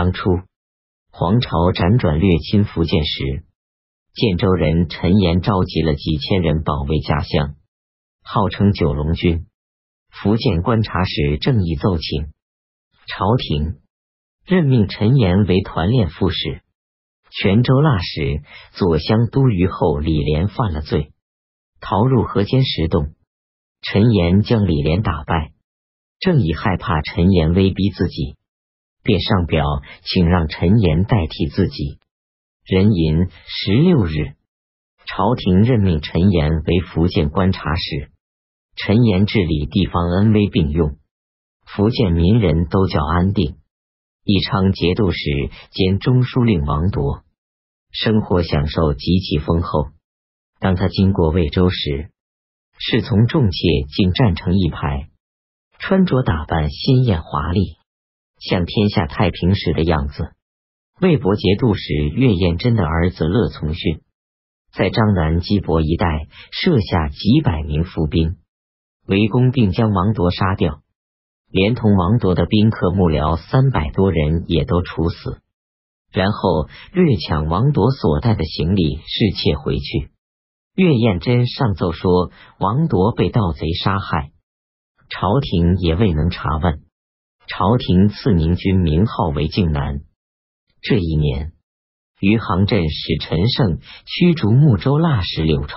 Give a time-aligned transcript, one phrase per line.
[0.00, 0.30] 当初
[1.10, 3.44] 黄巢辗转掠侵福建时，
[4.14, 7.56] 建州人陈岩召集了几千人保卫家乡，
[8.22, 9.44] 号称九龙军。
[10.08, 12.32] 福建观察使郑义奏请
[13.08, 13.80] 朝廷
[14.46, 16.62] 任命陈岩为团练副使。
[17.28, 18.40] 泉州腊使
[18.72, 21.12] 左乡都虞候李连犯了罪，
[21.78, 23.12] 逃入河间石洞。
[23.82, 25.52] 陈岩将李连打败，
[26.20, 28.36] 郑义害怕陈岩威逼自己，
[29.02, 29.64] 便上表
[30.02, 31.98] 请让陈岩代替自己。
[32.64, 34.34] 壬寅十六日，
[35.06, 38.10] 朝廷任命陈岩为福建观察使。
[38.76, 40.96] 陈岩治理地方恩威并用，
[41.66, 43.56] 福建民人都叫安定。
[44.22, 45.18] 义昌节度使
[45.70, 47.24] 兼中书令王铎，
[47.90, 49.88] 生活享受极其丰厚。
[50.60, 52.10] 当他经过魏州时，
[52.78, 53.58] 侍从众妾
[53.88, 55.08] 竟站成一排，
[55.78, 57.76] 穿着打扮鲜艳华丽，
[58.40, 60.32] 像天下太平时的样子。
[61.00, 64.00] 魏博节度使岳彦真的儿子乐从训，
[64.72, 68.36] 在张南基博一带设下几百名伏兵。
[69.06, 70.82] 围攻并将王铎杀掉，
[71.50, 75.40] 连同王铎的宾客幕僚三百多人也都处死。
[76.12, 80.10] 然后掠抢王铎所带的行李，侍妾回去。
[80.76, 84.30] 岳彦真上奏说王铎被盗贼杀害，
[85.08, 86.82] 朝廷也未能查问。
[87.52, 90.02] 朝廷赐明军名号为靖南。
[90.82, 91.50] 这一年，
[92.20, 95.76] 余杭镇使陈胜驱逐睦州腊使柳超。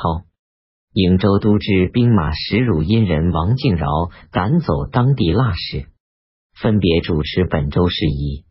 [0.94, 3.88] 颍州都知兵马石汝阴人王敬饶
[4.30, 5.88] 赶走当地腊使，
[6.54, 8.46] 分别主持本州事宜。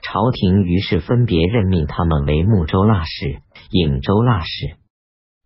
[0.00, 4.76] 朝廷于是分别任命他们为睦州腊使、颍州腊使。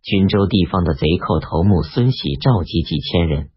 [0.03, 3.49] 均州地方的贼寇头目孙喜召集几千人，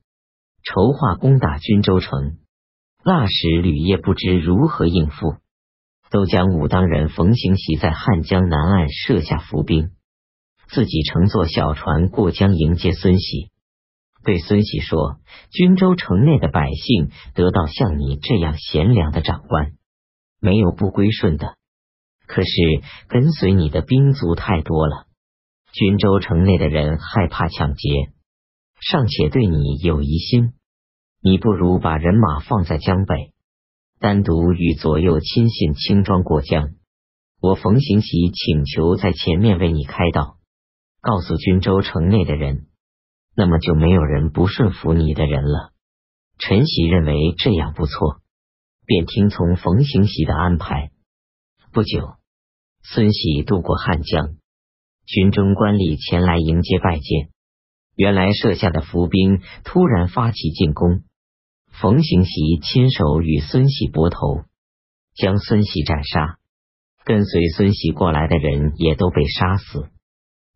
[0.63, 2.37] 筹划攻打均州城。
[3.11, 5.37] 那时吕业不知如何应付，
[6.11, 9.89] 都将武当人冯行喜在汉江南岸设下伏兵。
[10.67, 13.49] 自己乘坐小船过江迎接孙喜，
[14.23, 15.17] 对孙喜说
[15.49, 19.71] ：“军州城内的百姓得到像你这样贤良的长官，
[20.39, 21.55] 没有不归顺的。
[22.27, 22.51] 可是
[23.07, 25.07] 跟随你的兵卒太多了，
[25.73, 27.89] 军州城内的人害怕抢劫，
[28.79, 30.53] 尚且对你有疑心。
[31.21, 33.33] 你不如把人马放在江北，
[33.99, 36.69] 单独与左右亲信轻装过江。
[37.41, 40.37] 我冯行喜请求在前面为你开道。”
[41.01, 42.67] 告诉军州城内的人，
[43.33, 45.71] 那么就没有人不顺服你的人了。
[46.37, 48.21] 陈喜认为这样不错，
[48.85, 50.91] 便听从冯行喜的安排。
[51.71, 52.15] 不久，
[52.83, 54.35] 孙喜渡过汉江，
[55.05, 57.29] 军中官吏前来迎接拜见。
[57.95, 61.03] 原来设下的伏兵突然发起进攻，
[61.81, 64.43] 冯行喜亲手与孙喜搏头，
[65.15, 66.37] 将孙喜斩杀，
[67.05, 69.87] 跟随孙喜过来的人也都被杀死。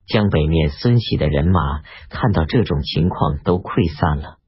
[0.06, 4.40] 江北面孙喜的人马看到这种情况，都溃散了。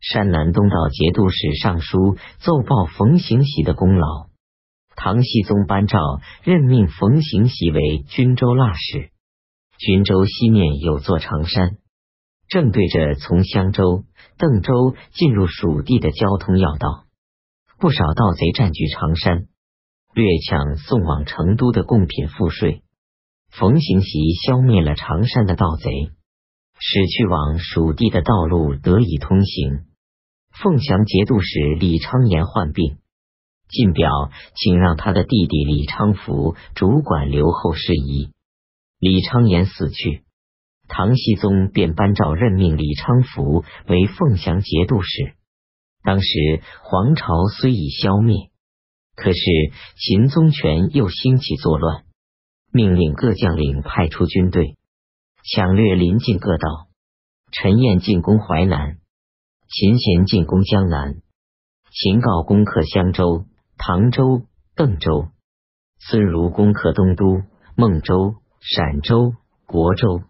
[0.00, 4.28] 山南东道节度使上书奏报冯行喜的功劳，
[4.96, 5.98] 唐僖宗颁诏
[6.42, 9.10] 任命冯行喜为军州腊使。
[9.78, 11.76] 军州西面有座长山，
[12.48, 14.04] 正对着从襄州、
[14.38, 17.04] 邓州进入蜀地的交通要道。
[17.78, 19.46] 不少盗贼占据常山，
[20.14, 22.82] 掠抢送往成都的贡品赋税。
[23.50, 26.10] 冯行喜消灭了常山的盗贼，
[26.78, 29.86] 使去往蜀地的道路得以通行。
[30.52, 32.98] 凤翔节度使李昌言患病，
[33.68, 34.10] 进表
[34.54, 38.30] 请让他的弟弟李昌福主管留后事宜。
[38.98, 40.24] 李昌言死去，
[40.88, 45.34] 唐僖宗便颁诏任命李昌福为凤翔节度使。
[46.02, 48.50] 当时黄巢虽已消灭，
[49.16, 49.40] 可是
[49.96, 52.04] 秦宗权又兴起作乱。
[52.72, 54.76] 命令各将领派出军队，
[55.42, 56.88] 抢掠临近各道。
[57.50, 58.98] 陈彦进攻淮南，
[59.68, 61.22] 秦贤进攻江南，
[61.90, 63.46] 秦告攻克襄州、
[63.78, 64.42] 唐州、
[64.74, 65.28] 邓州，
[65.98, 67.42] 孙儒攻克东都、
[67.76, 69.32] 孟州、陕州、
[69.64, 70.22] 国州，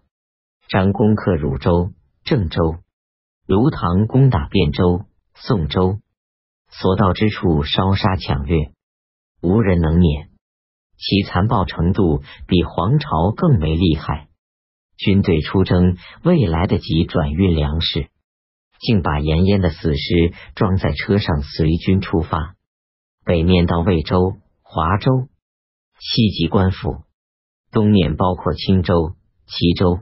[0.68, 1.92] 张攻克汝州、
[2.24, 2.78] 郑州，
[3.46, 5.04] 卢唐攻打汴州、
[5.34, 6.00] 宋州，
[6.68, 8.72] 所到之处烧杀抢掠，
[9.40, 10.30] 无人能免。
[10.98, 14.28] 其残暴程度比黄巢更为厉害。
[14.96, 18.08] 军队出征未来得及转运粮食，
[18.80, 22.56] 竟把严烟的死尸装在车上随军出发。
[23.24, 25.28] 北面到魏州、华州，
[26.00, 27.02] 西及官府，
[27.70, 29.14] 东面包括青州、
[29.46, 30.00] 齐州，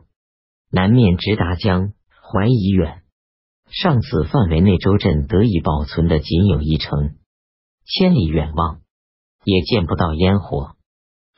[0.74, 3.02] 南面直达江淮以远。
[3.70, 7.14] 上此范围内州镇得以保存的仅有一城，
[7.84, 8.80] 千里远望。
[9.44, 10.74] 也见不到烟火。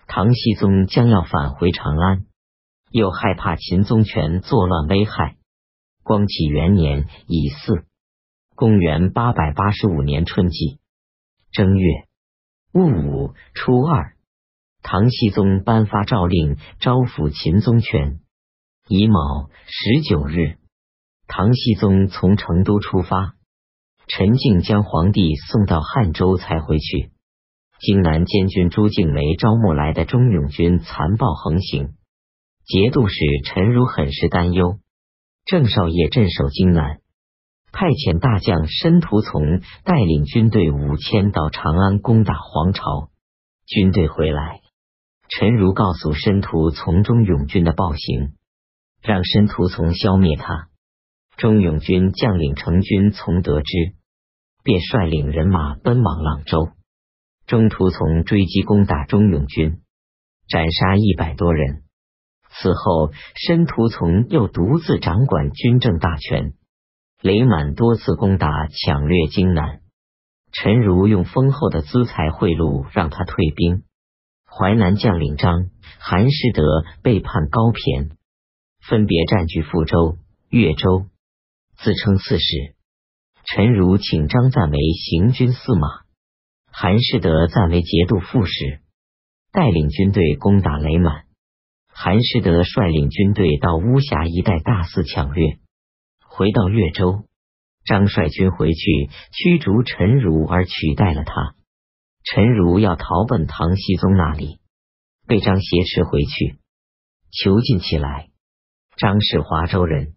[0.06, 2.24] 唐僖宗将要返回长安，
[2.92, 5.36] 又害怕秦宗权作乱危害。
[6.04, 7.82] 光启元年乙巳，
[8.54, 10.78] 公元八百八十五年春季
[11.50, 12.06] 正月
[12.72, 14.14] 戊午初二，
[14.82, 18.20] 唐僖宗颁发诏令，招抚秦宗权。
[18.88, 20.58] 乙卯十九日，
[21.26, 23.34] 唐僖宗从成都出发，
[24.06, 27.10] 陈静将皇帝送到汉州才回去。
[27.80, 31.94] 荆南监军朱敬梅招募来的忠勇军残暴横行，
[32.64, 34.78] 节度使陈如很是担忧。
[35.46, 37.00] 郑少爷镇守荆南，
[37.72, 43.10] 派遣大将申屠从带领军队五千到长安攻打黄巢。
[43.66, 44.60] 军队回来，
[45.28, 48.34] 陈如告诉申屠从忠勇军的暴行，
[49.06, 50.68] 让申屠从消灭他。
[51.36, 53.94] 钟勇军将领成军从得知，
[54.64, 56.70] 便率领人马奔往朗州。
[57.46, 59.80] 中途从追击攻打钟勇军，
[60.48, 61.84] 斩杀一百多人。
[62.50, 66.54] 此后，申屠从又独自掌管军政大权。
[67.22, 69.82] 雷满多次攻打抢掠荆南，
[70.52, 73.84] 陈如用丰厚的资财贿赂，让他退兵。
[74.44, 75.66] 淮南将领张、
[75.98, 76.62] 韩师德
[77.02, 78.15] 背叛高骈，
[78.88, 80.16] 分别占据富州、
[80.48, 81.06] 越州，
[81.76, 82.76] 自称刺史。
[83.44, 85.88] 陈如请张赞为行军司马。
[86.70, 88.80] 韩世德暂为节度副使，
[89.50, 91.24] 带领军队攻打雷满。
[91.88, 95.58] 韩世德率领军队到巫峡一带大肆抢掠，
[96.24, 97.24] 回到越州，
[97.84, 101.56] 张率军回去驱逐陈如，而取代了他。
[102.22, 104.60] 陈如要逃奔唐僖宗那里，
[105.26, 106.58] 被张挟持回去，
[107.32, 108.28] 囚禁起来。
[108.96, 110.14] 张是华州人，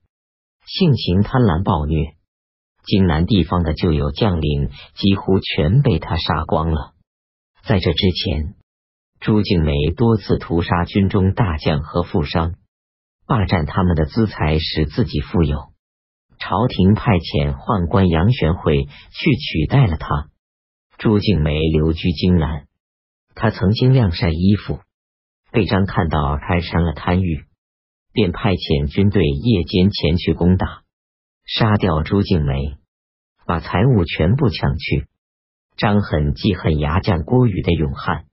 [0.65, 2.13] 性情贪婪暴虐。
[2.85, 6.93] 荆南地方的旧有将领几乎全被他杀光了。
[7.63, 8.55] 在这之前，
[9.19, 12.55] 朱敬梅多次屠杀军中大将和富商，
[13.27, 15.57] 霸占他们的资财，使自己富有。
[16.39, 20.29] 朝廷派遣宦官杨玄惠去取代了他。
[20.97, 22.65] 朱敬梅留居荆南，
[23.35, 24.79] 他曾经晾晒衣服，
[25.51, 27.43] 被张看到开山了贪欲，
[28.11, 30.83] 便派遣军队夜间前去攻打。
[31.45, 32.77] 杀掉朱敬梅，
[33.45, 35.07] 把财物全部抢去。
[35.77, 38.25] 张很记恨牙将郭宇的勇悍，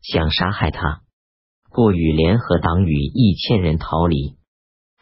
[0.00, 1.02] 想杀害他。
[1.68, 4.36] 郭宇联合党羽一千人逃离。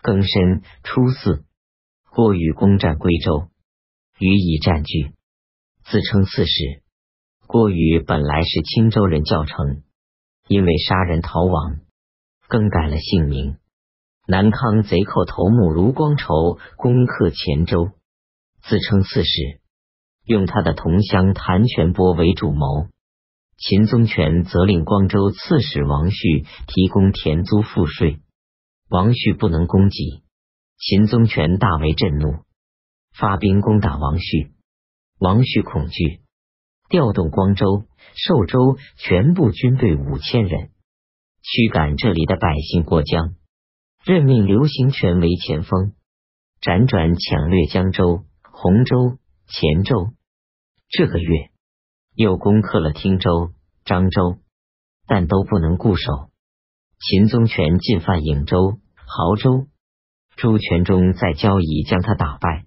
[0.02, 1.44] 庚申初四，
[2.10, 3.49] 郭宇攻占归州，
[4.19, 5.12] 予以占据，
[5.84, 6.82] 自称刺史。
[7.46, 9.82] 郭宇本来是青州人，教成，
[10.49, 11.78] 因为杀人逃亡，
[12.49, 13.56] 更改了姓名。
[14.26, 17.91] 南康贼寇头目卢光筹攻克黔州，
[18.62, 19.61] 自称刺史，
[20.25, 22.87] 用他的同乡谭全波为主谋。
[23.59, 28.21] 秦宗权责令光州刺史王旭提供田租赋税，
[28.88, 30.23] 王旭不能供给，
[30.79, 32.44] 秦宗权大为震怒，
[33.15, 34.55] 发兵攻打王旭。
[35.19, 36.23] 王旭恐惧，
[36.88, 37.85] 调动光州、
[38.15, 40.70] 寿州全部军队五千人，
[41.43, 43.35] 驱赶这里的百姓过江。
[44.06, 45.95] 任命刘行权为前锋，
[46.61, 49.17] 辗转抢掠江州、洪州、
[49.47, 50.12] 黔州。
[50.91, 51.49] 这个月
[52.15, 53.53] 又攻克了汀州、
[53.83, 54.41] 漳州，
[55.06, 56.29] 但都不能固守。
[57.01, 59.69] 秦宗权进犯颍州、亳州，
[60.37, 62.67] 朱全忠在交椅将他打败。